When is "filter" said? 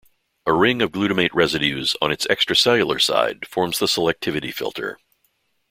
4.51-4.97